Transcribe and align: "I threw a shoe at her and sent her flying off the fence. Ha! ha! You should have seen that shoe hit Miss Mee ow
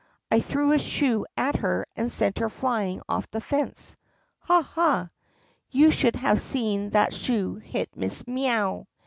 "I 0.31 0.39
threw 0.39 0.71
a 0.71 0.79
shoe 0.79 1.27
at 1.37 1.57
her 1.57 1.85
and 1.95 2.11
sent 2.11 2.39
her 2.39 2.49
flying 2.49 3.03
off 3.07 3.29
the 3.29 3.39
fence. 3.39 3.95
Ha! 4.39 4.63
ha! 4.63 5.09
You 5.69 5.91
should 5.91 6.15
have 6.15 6.41
seen 6.41 6.89
that 6.89 7.13
shoe 7.13 7.57
hit 7.57 7.95
Miss 7.95 8.25
Mee 8.27 8.49
ow 8.49 8.87